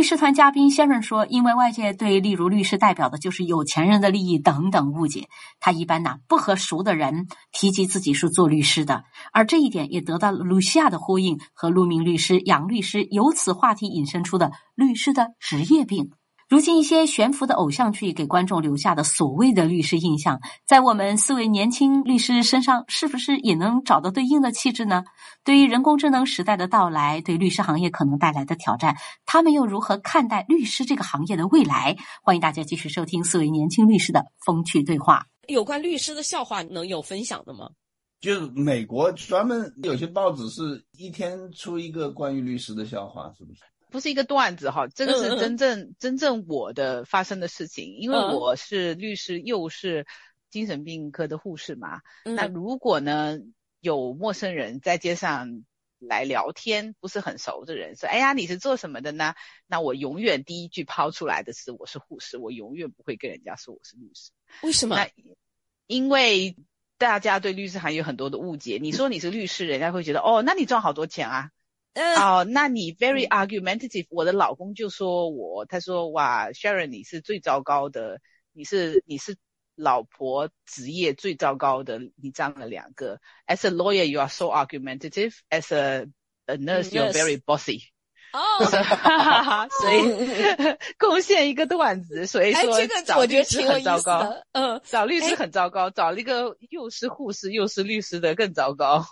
[0.00, 5.28] 律师团嘉宾先生说，因为外界对例如律师代表的就是有钱人的利益等等误解，
[5.60, 16.12] 他一般呢不和熟的人提及自己是做律师的，而这一点也得到了露西亚的呼应和陆明律师、杨律师由此话题引申出的律师的职业病。
[16.50, 25.04] 如今一些悬浮的偶像剧给观众留下的所谓的律师印象，在我们四位年轻律师身上，是不是也能找到对应的气质呢？
[25.44, 31.96] 对于人工智能时代的到来，对律师行业可能带来的挑战，他们又如何看待律师这个行业的未来？
[32.24, 35.26] 欢迎大家继续收听四位年轻律师的风趣对话。
[35.46, 37.70] 有关律师的笑话，能有分享的吗？
[38.20, 43.60] 就是美国专门有些报纸是一天出一个关于律师的笑话，是不是？
[43.90, 50.06] 不是一个段子哈，这个是真正真正我的发生的事情，因为我是律师又是
[50.48, 52.00] 精神病科的护士嘛。
[52.24, 53.38] 那如果呢
[53.80, 55.64] 有陌生人在街上
[55.98, 59.34] 来聊天，不是很熟的人说：“哎呀，你是做什么的呢？”
[59.68, 64.30] 那我永远第一句抛出来的是我是护士，我永远不会跟人家说我是律师。
[64.62, 64.96] 为什么？
[64.96, 65.10] 那
[65.86, 66.56] 因为
[66.96, 68.78] 大家对律师还有很多的误解。
[68.80, 71.50] 你说你是律师，人家会觉得哦，那你赚好多钱啊。
[71.94, 74.06] 哦，那你 very argumentative。
[74.10, 78.20] 我的老公就说我，他说哇，Sharon 你是最糟糕的，
[78.52, 79.36] 你是你是
[79.74, 83.20] 老婆职业最糟糕的，你占了两个。
[83.46, 85.34] As a lawyer you are so argumentative.
[85.50, 86.06] As a
[86.46, 87.90] a nurse you are very bossy.
[88.32, 90.00] 哦，所以
[90.98, 94.32] 贡献一个段子，所以说找律师很糟糕。
[94.52, 99.04] 嗯，找律师很糟糕，找了一个又是护士又是律师的更糟糕。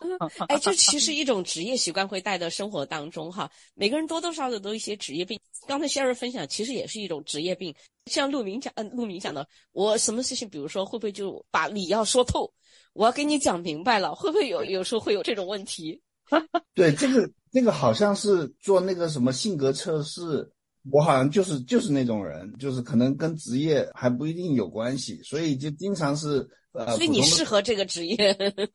[0.49, 3.51] 哎，这其实一种职业习惯会带到生活当中哈。
[3.75, 5.39] 每个人多多少少都一些职业病。
[5.67, 7.75] 刚才 Sherry 分享，其实也是一种职业病。
[8.07, 12.53] 像陆明讲，嗯，陆明讲的，我什么事情，比如说会不会就把理要说透，
[12.93, 16.01] 我要跟你讲明白了，会不会有有时候会有这种问题？
[16.75, 17.29] 对这个。
[17.51, 20.51] 那个好像是做那个什么性格测试，
[20.91, 28.17] 我好像就是就是那种人，就是可能跟职业还不一定有关系，所以就经常是呃，所以你适合这个职业，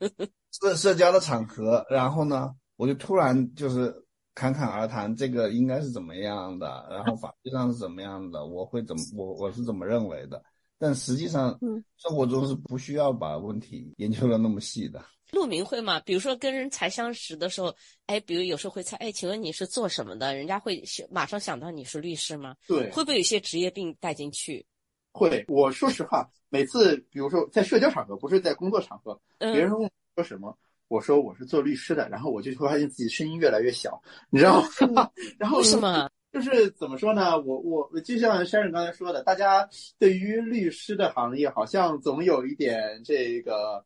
[0.51, 3.94] 社社交的场合，然后呢，我就突然就是
[4.35, 10.41] 侃侃而谈，这个应该是怎么样的，然后法律上是怎么样的，我会怎么我我是怎么认为的，
[10.79, 11.57] 但实际上
[11.97, 15.00] 生活中是不需要把问题研究的那么细的。
[15.33, 15.99] 陆明会嘛？
[16.01, 20.35] 比如说跟人才相识的时候，哎，比如有时候会猜，哎，请问你是做什么的？
[20.35, 22.55] 人家会马上想到你是律师吗？
[22.67, 24.63] 对，会不会有些职业病带进去？
[25.11, 25.44] 会。
[25.47, 30.55] 我说实话，每次比如说在社交场合，不是在工作场合，别人问说什么，
[30.88, 34.61] 我说我是做律师的，然后我就会发现自己声音越来越小，你知道
[34.94, 35.09] 吗？
[35.39, 36.07] 然后为什么？
[36.31, 37.41] 就是怎么说呢？
[37.41, 39.67] 我我就像先生刚才说的，大家
[39.97, 43.83] 对于律师的行业好像总有一点这个。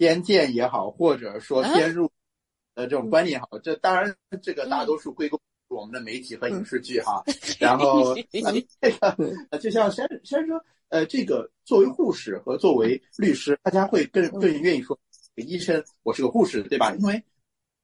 [0.00, 2.10] 偏见也好，或者说偏入
[2.74, 5.38] 的这种观念也好，这当然这个大多数归功
[5.68, 7.22] 于我们的媒体和影视剧哈。
[7.60, 14.98] 然后 这个就像先先说，呃，这个作为护士和作为律师，大家会更更愿意说
[15.34, 16.94] 医生，我是个护士，对吧？
[16.94, 17.22] 因为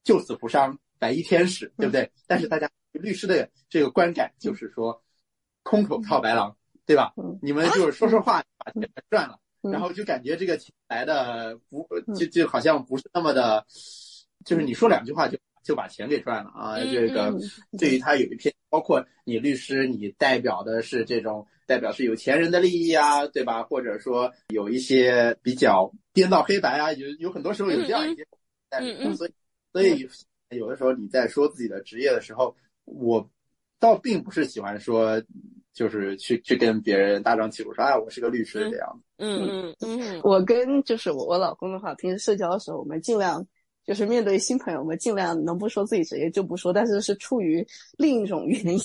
[0.02, 2.10] 救死扶伤，白衣天使，对不对？
[2.26, 5.02] 但是大家律师的这个观感就是说，
[5.64, 6.56] 空口套白狼，
[6.86, 7.12] 对吧？
[7.42, 9.38] 你们就是说说话把钱赚了。
[9.70, 13.64] 然后就感觉这个钱来的不就就好像不是那么的，
[14.44, 16.78] 就是你说两句话就就把钱给赚了啊！
[16.78, 17.34] 这个
[17.78, 23.62] 对于他有一篇，包括你律师，你代表的是这种代表是有钱人的利益啊，对吧？
[23.62, 28.26] 或者说有一些比较颠倒黑白啊，有有很多时候有这样一些，
[29.16, 29.32] 所以
[29.70, 30.08] 所以
[30.50, 33.28] 有的时候你在说自己的职业的时候，我
[33.78, 35.22] 倒并不是喜欢说。
[35.76, 39.04] 就是去去跟别人大张旗鼓说，哎，我是个律师这样子。
[39.18, 43.46] 嗯嗯嗯，我跟就是我我老公的话，平时社交的时候，我们尽量。
[43.86, 47.66] 就是面对新朋友，们尽量能不说自己职业就不说，但是是出于
[47.96, 48.78] 另一种原因，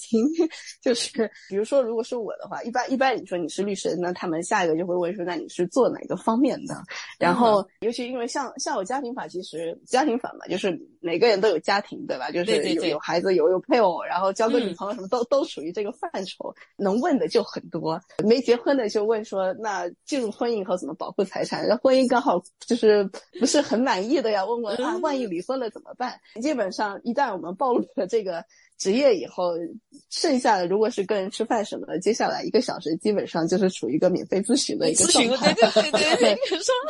[0.82, 6.76] 就是比如说，如果是我的话，一般一般你说你是律师，那他们下一个就会问说，那你是做哪个方面的？
[7.18, 12.30] 然后，尤其因为像像我家庭法，其实家庭法嘛，就是每个人都有家庭，对吧？
[12.30, 18.00] 就是有有孩子，有有配偶，然后交个女朋友，什么都都属于这个范畴，能问的就很多。
[18.24, 21.66] 没结婚的就问说，那进入婚姻以后怎么保护财产？
[21.66, 23.10] 然后婚姻刚好就是
[23.40, 24.98] 不是很满意的呀，问问他。
[25.00, 26.20] 万一离婚了怎么办？
[26.42, 28.46] 基本上一旦我们暴露了这个
[28.82, 29.54] 职业以后，
[30.10, 35.54] 剩下的如果是跟人吃饭什么的，接下来一个小时基本上就是处于一个免费咨询的一个状态。
[35.54, 36.40] 对对对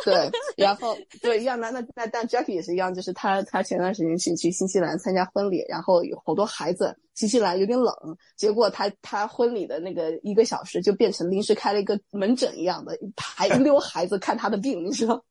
[0.02, 0.30] 对，对。
[0.56, 7.94] 然后对一样，那那那但 Jackie 也是一样，就是他他前段时间去去新西兰参加婚礼，然后有好多孩子新西兰有点冷，
[8.38, 15.22] 结果他他婚礼的那个一个小时就变成临时开了一个门诊一样的，排一 溜孩子看他的病，你知道，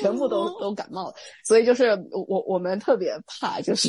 [0.00, 1.14] 全部都都感冒了。
[1.44, 3.88] 所以就是我我们特别怕，就是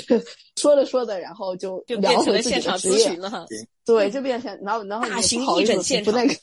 [0.62, 3.46] 说着说着，然后就就聊变成了现回自己的职业场咨询，了哈。
[3.84, 6.34] 对，就变成然后然后大型你不好意义诊现思不那个。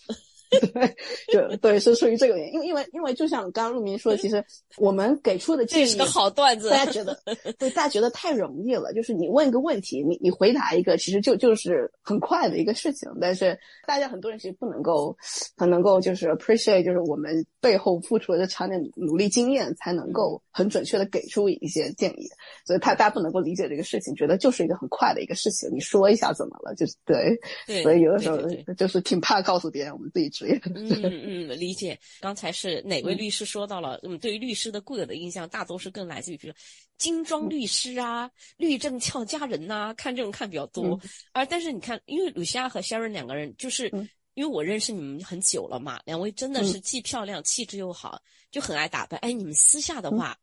[0.72, 0.96] 对，
[1.32, 4.42] 就对，是出于这个原因，因为因为因为就像刚刚陆明说的，其实
[4.78, 7.18] 我们给出的建议这是个好段子，大家觉得，
[7.58, 8.92] 对，大家觉得太容易了。
[8.92, 13.10] 就是你问一个问题，你你回答一个，其实就就是很快的一个事情。
[13.20, 15.16] 但是大家很多人其实不能够，
[15.56, 22.26] 很能够就是 appreciate，就是我们背后付出的长年努力经验，才能够很准确的给出一些建议。
[22.64, 27.38] 所以他大家不能够理解这个事情，觉得就是一个很快的一个事情，你说一下怎么了，就是对。
[27.66, 28.38] 对所以有的时候
[28.76, 30.60] 就是挺怕告诉别人我们自己职业。
[30.74, 31.98] 嗯嗯，理解。
[32.20, 33.98] 刚才是哪位律师说到了？
[34.02, 36.58] 嗯，对于律师的固有的印象，大多是更来自于比如说
[36.96, 40.98] 精装律师啊、律政俏佳人呐、看这种看比较多。
[41.02, 49.18] 嗯而但是你看，因为鲁西亚和 Sharon 两个人，就是、嗯因为我认识你们很久了嘛，两位真的是既漂亮、气质又好，就很爱打扮。
[49.18, 50.38] 哎，你们私下的话。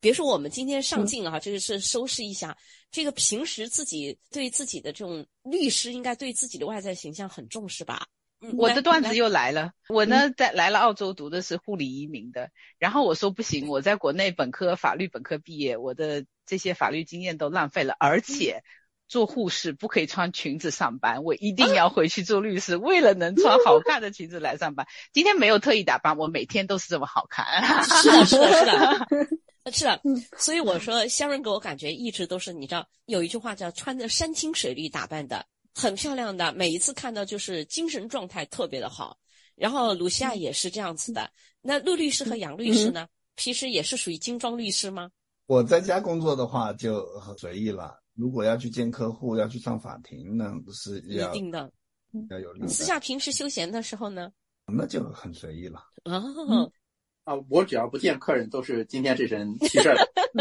[0.00, 2.58] 别说我们今天上镜了哈，这个是收拾一下。
[2.90, 8.06] 这个平时自己对自己的这种律师，应该对自己的外在形象很重视吧？
[8.42, 9.72] 嗯我的段子又来了。
[9.88, 18.64] 我呢，在来了澳洲读的是护理移民的，然后我说不行，我在国内本科法律本科毕业，我的这些法律经验都浪费了，而且
[19.06, 24.86] 做护士不可以穿裙子上班，我一定要回去做律师，为了能穿好看的裙子来上班。
[25.12, 27.46] 今天没有特意打扮，我每天都是这么好看。
[27.84, 29.06] 是的，是的， 是的。
[29.70, 30.00] 是的，
[30.36, 39.18] 所以我说，香人给我感觉一直都是，你知道，有一句话叫“穿着山清水绿打扮的，很漂亮的”，每一次看到就是精神状态特别的好。
[39.54, 41.30] 然后卢西亚也是这样子的。
[41.60, 45.10] 那陆律师和杨律师呢，平时也是属于精装律师吗？
[45.46, 48.00] 我在家工作的话就很随意了。
[48.14, 51.70] 如果要去见客户，要去上法庭，那是一定的。
[52.30, 54.30] 要有律，私下平时休闲的时候呢？
[54.66, 55.82] 那就很随意了。
[56.04, 56.70] 哦，
[57.24, 59.54] 啊，我只要不见客人，都是今天这身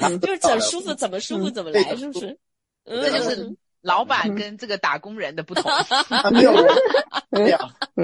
[0.00, 2.38] 他们就是怎么舒服怎么舒服嗯怎么来，是不是？
[2.84, 5.70] 这嗯，就是老板跟这个打工人的不同。
[6.08, 6.66] 啊，没有我
[7.32, 7.58] 这样。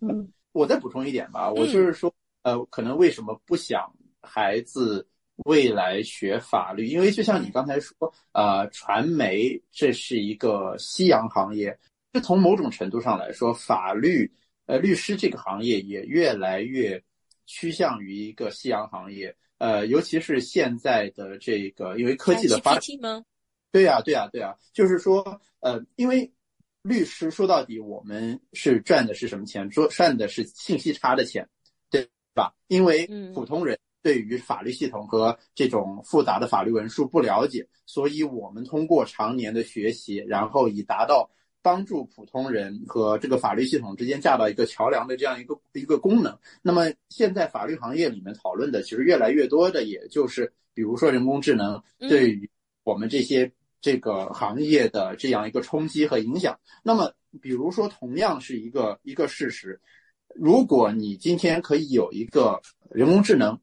[0.00, 2.12] 嗯 我再补充一点吧，我就是说，
[2.42, 3.92] 呃，可能为什么不想
[4.22, 5.06] 孩子
[5.44, 6.86] 未来学法律？
[6.86, 11.78] 因为就像你刚才说，呃，传媒这是一个夕阳行业，
[12.12, 14.32] 就从某种程度上来说，法律，
[14.66, 17.00] 呃，律师这个行业也越来越
[17.46, 19.36] 趋向于一个夕阳行业。
[19.58, 22.82] 呃，尤其是现在的这个，因为科技的发展。
[23.70, 26.30] 对呀、对呀、对呀、就是说，呃，因为
[26.82, 29.70] 律师说到底，我们是赚的是什么钱？
[29.70, 31.46] 说赚的是信息差的钱，
[31.90, 32.54] 对吧？
[32.68, 41.28] 因为嗯普通人对于法律系统和这种复杂的法律文书不了解，所以我们通过常年的学习，然后以达到
[41.60, 46.38] 帮助普通人和这个法律系统之间架到一个桥梁的这样一个一个功能。
[46.62, 52.48] 那么现在法律行业里面讨论的，其实越来越多的，也就是比如说人工智能嗯对于
[52.84, 56.58] 我们这些这个行业的这样一个冲击和影响。
[56.82, 59.80] 那么，比如说，同样是一个一个事实，
[60.34, 62.60] 如果你今天可以有一个
[62.90, 63.60] 人工智能，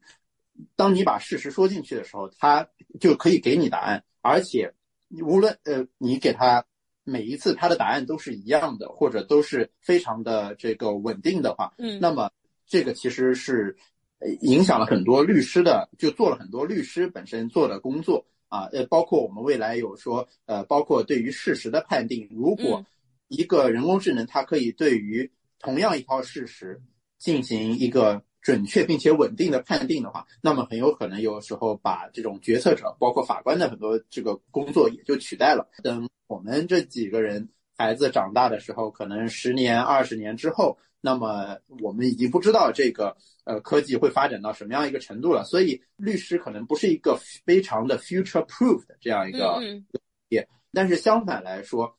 [0.75, 2.67] 当你把事实说进去的时候，它
[2.99, 4.73] 就可以给你答案，而且
[5.21, 6.65] 无论呃你给它
[7.03, 12.31] 每一次它的答案都是一样的，或者都是非常的这个稳定的话，嗯，那么
[12.65, 13.75] 这个其实是
[14.19, 22.85] 呃影响了很多律师的，就做了很多律师本身做的工作啊，呃，包括我们未来有说，呃，包括对于事实的判定，如果嗯
[23.27, 26.79] 一个人工智能它可以对于同样一套事实
[27.17, 35.67] 进行一个准确并且稳定的判定的话，那么很有可能有时候把这种决策者，包括法官的很多这个工作也就取代了。
[35.83, 45.43] 等我们这几个人孩子长大的时候，可能十年、二十年之后，那么我们已经不知道这个呃科技会发展到什么样一个程度了。
[45.43, 49.85] 所以律师可能不是一个非常的 future proof 的这样一个嗯
[50.29, 51.97] 业，但是相反来说，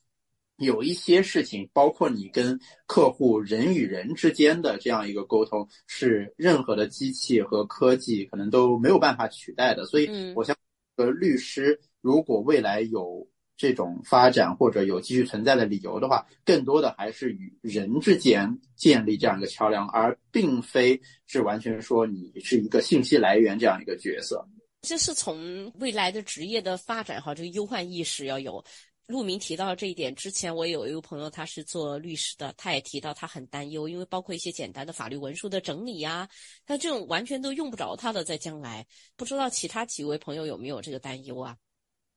[0.56, 9.84] 有一些事情，包括你跟客户人与人之间的这样一个沟通，是任何的机器和科技可能都没有办法取代的。
[9.84, 10.56] 所以嗯，我相
[10.96, 24.46] 信，呃，律师如果未来有这种发展或者有继续存在的理由的话，更多的还是与人之间建立这样一个桥梁，而并非是完全说你是一个信息来源这样一个角色。
[24.82, 28.62] 这是从未来的职业的发展哈，这个忧患意识要有。
[29.08, 36.28] 陆明提到这一点之前，我有一个朋友，他是做律师的，他也提到他很担忧，因为包括一些简单的法律文书的整理呀，
[36.66, 38.84] 他这种完全都用不着他的，在将来，
[39.14, 41.56] 不知道其他几位朋友有没有这个担忧啊？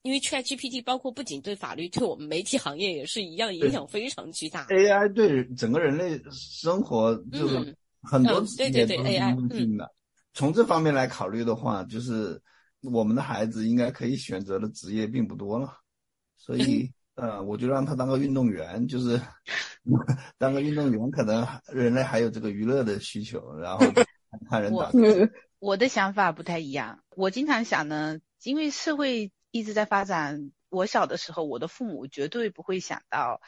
[0.01, 4.65] 因为 ChatGPT 包括不仅对法律，对我们媒体行业也是一样，影响非常巨大。
[4.67, 9.91] AI 对整个人类生活就是嗯很多嗯对对对 AI 都是一定的。
[10.33, 12.41] 从这方面来考虑的话，就是
[12.81, 15.73] 我们的孩子应该可以选择的职业并不多了，
[16.37, 19.19] 所以呃，我就让他当个运动员，就是
[20.37, 23.79] 当个运动员，可能人类还有这个娱乐的需求，然后
[24.49, 24.91] 看人打。
[24.93, 25.29] 嗯
[25.59, 27.03] 我的想法不太一样。
[27.17, 33.41] 我经常想呢，因为社会一直在发展，我小的时候，我的父母绝对不会想到，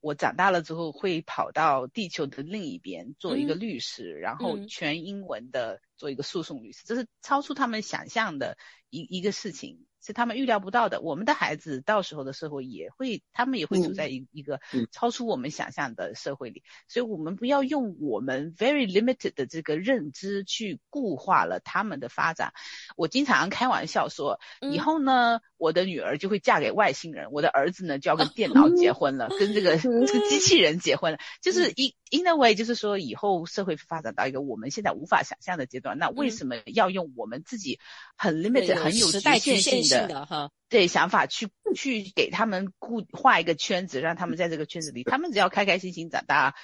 [0.00, 8.56] 我长大了之后会跑到地球的另一边做一个嗯律师，然后嗯全英文的做一个诉讼律师，这是超出他们想象的
[8.90, 9.87] 一一个事情。
[10.00, 11.00] 是他们预料不到的。
[11.00, 22.52] 我们的孩子到时候的社会也会，他们也会处嗯在一一个嗯超出我们想象的社会里，所以我们不要用我们 very limited 的这个认知去固化了他们的发展。
[22.96, 36.38] 我经常开玩笑说，以嗯后呢，我的女儿就会嫁给外星人，我的儿子呢就要跟电脑结婚了， 跟这个这个机器人结婚了，就是一 in a way 就是说以后社会发展到一个我们现在无法想象的阶段，那为嗯。
[36.38, 37.80] 什么要用我们自己
[38.16, 46.54] 很 limited 很有局局限性性的哈，对想法去去给他们固画一个圈子，让他们在这个圈子里，他们只要开开心心长大，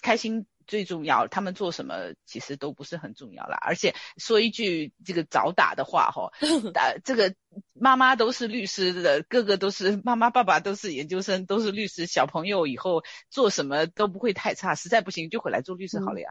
[0.00, 3.58] 开心最重要，他们做什么其实都不是很重要啦。
[3.60, 6.30] 而且说一句这个早打的话哈，
[6.72, 7.34] 打这个
[7.80, 16.28] 妈妈都是律师的，个个都是 妈妈爸爸都是研究生，都是律师，小朋友以后做什么都不会太差，实在不行就回来做律师好了呀。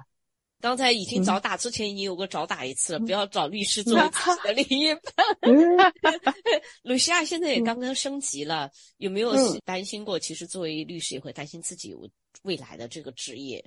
[0.60, 5.04] 刚才已经嗯找打之前已经有过找打一次了，不要找律师作为自己的另一半。
[5.42, 5.78] 嗯
[6.82, 10.18] 鲁西亚现在也刚刚升级了，有没有嗯担心过？
[10.18, 11.96] 其实作为律师也会担心自己
[12.42, 13.64] 未来的这个职业，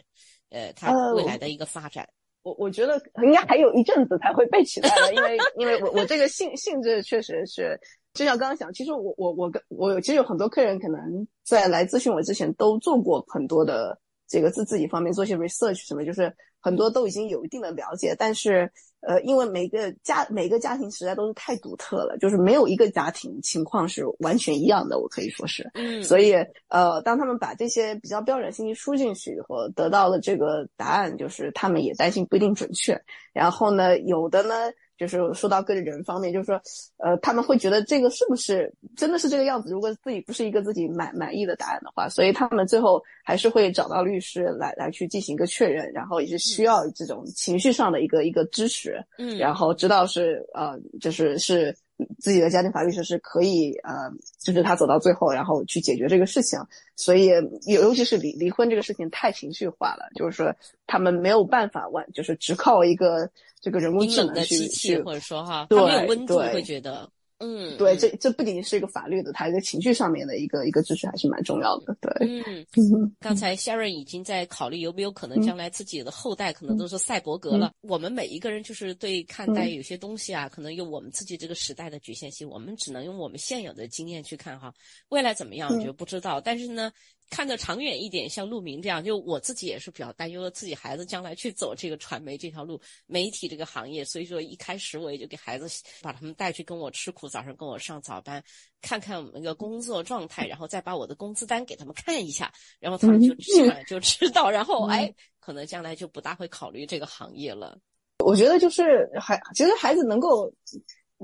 [0.49, 2.09] 呃，他呃未来的一个发展。
[2.43, 7.79] 我我觉得应该还有一阵子才会背起来的，因为 因为我我这个性性质确实是，
[8.15, 13.99] 就像刚刚讲，其实我我我跟我其实有很多客人可能在来咨询我之前都做过很多的
[14.31, 18.71] 这个自自己方面做些 research 什么，就是很多都已经有一定的了解，但是
[19.01, 25.69] 呃，因为每个家每个家庭实在都是太独特了，就是没有一个家庭情况是完全一样的，我可以说是。
[25.75, 26.35] 嗯，所以，
[26.69, 33.01] 呃，当他们把这些比较标准信息输进去以后，得到了这个答案，就是他们也担心不一定准确。
[33.33, 34.55] 然后呢，有的呢，
[35.01, 36.61] 就是说到个人方面，就是说，
[36.99, 39.71] 呃，他们会觉得这个是不是真的是这个样子？
[39.71, 49.03] 如果自己不是一个自己满满意的答案的话，所以他们最后还是会找到律师来来去进行一个确认，然后也是需要这种情绪上的一个一个支持。
[49.17, 51.75] 嗯，然后知道是呃，就是是
[52.19, 56.59] 自己的家庭法律师是可以呃，就是他走到最后，然后去解决这个事情。
[56.97, 57.27] 所以
[57.67, 60.55] 尤尤其是离离婚这个事情太情绪化了，就是说
[60.87, 63.31] 他们没有办法完，就是只靠一个
[63.61, 67.09] 这个人工智能去去或者说哈，对它没有温度，对会觉得，
[67.41, 67.99] 嗯，对，嗯。
[67.99, 71.97] 这这不仅仅是一个法律的，它一个情绪上面的一个一个支持还是蛮重要的。
[72.01, 72.43] 对，嗯，
[72.77, 73.17] 嗯。
[73.19, 75.43] 刚才 Sharon 已经在考虑有没有可能嗯。
[75.43, 77.73] 将来自己的后代可能都是赛博格了。
[77.81, 84.73] 我们每一个人就是对看待嗯有些东西啊，可能有我们自己这个时代的局限性，我们只能用我们现有的经验去看哈。
[85.09, 86.93] 未来怎么样我觉得不知道，但是呢，
[87.31, 94.05] 看得长远一点，像陆明这样，就我自己也是比较担忧自己孩子将来去走这个传媒这条路，媒体这个行业。
[94.05, 95.67] 所以说一开始我也就给孩子
[96.03, 98.43] 把他们带去跟我吃苦，早上跟我上早班，
[98.83, 107.79] 看看我们的工作状态，然后再把我的工资单给他们看一下，然后他们就这样就 知道，然后哎，可能将来就不大会考虑这个行业了。
[108.25, 110.53] 我觉得就是孩，其实孩子能够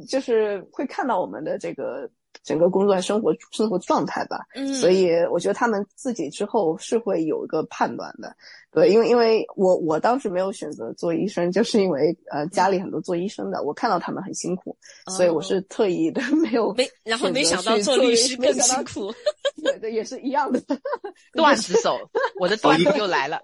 [0.08, 2.08] 就是会看到我们的这个
[2.42, 4.40] 整个工作和生活生活状态吧。
[4.54, 8.34] 嗯，所以我觉得他们自己之后是会有一个判断的，
[8.70, 14.76] 对，因为因为我我当时没有选择做医生，就是因为呃家里很多做医生的，我看到他们很辛苦，
[15.16, 19.12] 所以我是特意的 没有哦没，然后没想到做律师更辛苦。
[19.64, 20.62] 对对，也是一样的。
[21.32, 21.98] 段子手，
[22.38, 23.40] 我的段子又来了，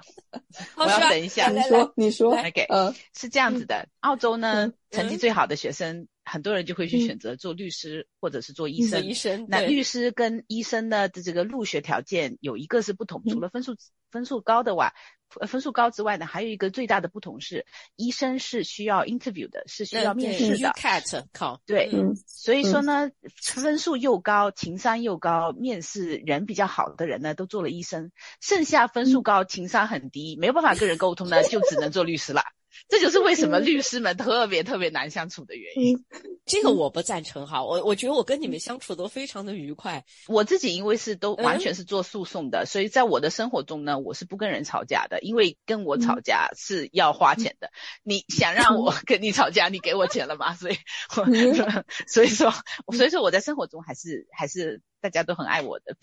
[0.77, 1.49] 我要等一下。
[1.49, 9.01] 你说，你说，来给呃，是这样子的，澳洲呢嗯，成绩最好的学生，很多人就会去选择做律师或者是做医生。
[9.03, 13.77] 做医生，那律师跟医生呢的这个入学条件有一个是不同，嗯除了分数
[14.11, 14.93] 分数高的话，
[15.41, 20.71] 呃分数高之外呢，还有一个最大的不同是，医生是需要 interview 的，是需要面试的。
[20.71, 28.13] ，cat 考对嗯所以说呢，分数又高，情商又高，面试人比较好的人呢，都做了医生。
[28.41, 32.43] 剩下分数高、情商很低，没有办法跟人沟通呢，就只能做律师了。
[32.89, 36.05] 这就是为什么律师们特别特别难相处的原因。
[36.45, 40.05] 这个我不赞成哈，我我觉得我跟你们相处都非常的愉快。
[40.27, 47.71] 我自己因为是都完全是做诉讼的，所以在我的生活中呢，我是不跟人吵架的，因为跟我吵架是要花钱的。
[48.03, 50.55] 你想让我 跟你吵架，你给我钱了吗？
[50.55, 50.77] 所以
[51.17, 51.25] 我，
[52.07, 52.53] 所以说，
[52.97, 55.97] 所以说我在生活中还是还是大家都很爱我的。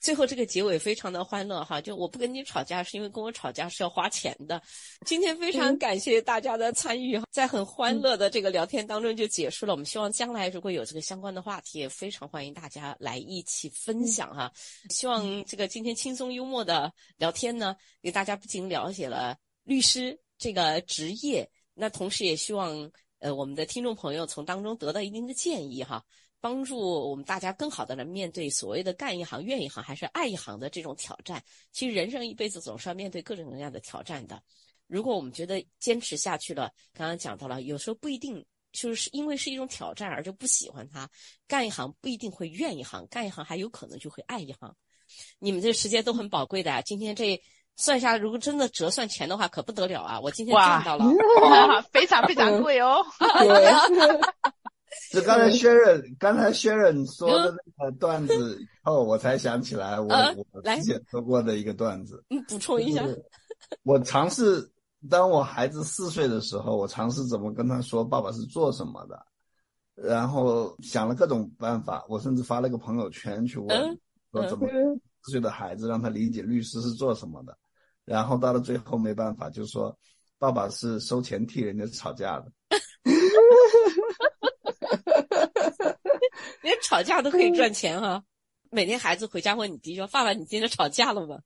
[0.00, 4.60] 最后这个结尾非常的欢乐哈，就我不跟你吵架是因为跟我吵架是要花钱的。
[5.04, 9.74] 今天非常感谢大家的参与，在很欢乐的这个聊天当中就结束了。
[9.74, 14.50] 我们希望将来如果有这个相关的话题，也非常欢迎大家来一起分享哈。
[14.88, 26.02] 希望这个今天轻松幽默的聊天呢，给大家不仅了解了律师这个职业，那同时也希望呃我们的听众朋友从当中得到一定的建议哈。
[26.40, 31.42] 帮助我们大家更好的来面对所谓的干一行、怨一行还是爱一行的这种挑战。
[31.70, 34.42] 其实人生一辈子总是要面对各种各样的挑战的。
[34.86, 41.08] 如果我们觉得坚持下去了，刚刚讲到了，有时候不一定就是因为是一种挑战而就不喜欢它。
[41.46, 44.74] 干一行不一定会怨一行，干一行还有可能就会爱一行。
[45.38, 47.40] 你们这时间都很宝贵的，今天这
[47.76, 50.20] 算下，如果真的折算钱的话，可不得了啊！
[50.20, 51.04] 我今天赚到了，
[51.92, 53.04] 非常非常贵哦。
[55.12, 62.24] 就刚才薛仁，刚才薛仁说的那个段子以后，我才想起来我我之前说过的一个段子。
[62.28, 63.04] 你，补充一下。
[63.82, 64.70] 我尝试，
[65.08, 69.26] 当我孩子四岁的时候，我尝试怎么跟他说爸爸是做什么的，
[69.94, 73.98] 然后想了各种办法，我甚至发了个朋友圈去问，
[74.32, 74.66] 说怎么
[75.22, 77.56] 四岁的孩子让他理解律师是做什么的，
[78.04, 79.96] 然后到了最后没办法，就说
[80.38, 82.50] 爸爸是收钱替人家吵架的。
[86.62, 88.22] 连吵架都可以赚钱哈！
[88.70, 91.38] 每天孩子回家问你弟说：“爸爸，你今天吵架了吗？”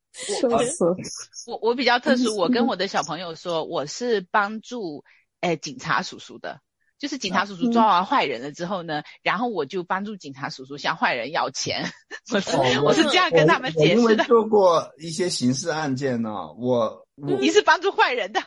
[1.46, 5.04] 我我比较特殊，我跟我的小朋友说，我是帮助
[5.40, 6.60] 诶警察叔叔的，
[6.98, 11.90] 就是警察叔叔抓完坏人了之后呢，然后我就帮助警察叔叔向坏人要钱。
[12.32, 14.24] 我是我是这样跟他们解释的。
[14.24, 18.42] 做过一些刑事案件呢，我我你是帮助坏人的，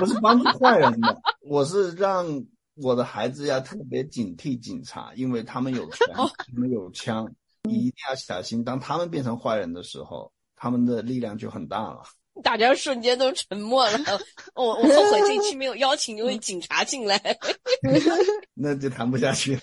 [0.00, 1.16] 不是帮助坏人的，
[1.48, 2.44] 我是让。
[2.74, 8.64] 我的孩子要特别警惕警察，因为他们有权， 他们有枪，你一定要小心。
[8.64, 12.02] 当他们变成坏人的时候，他们的力量就很大了。
[12.42, 13.98] 大家瞬间都沉默了。
[14.56, 17.16] 我我后悔这期没有邀请一位警察进来，
[18.54, 19.56] 那就谈不下去。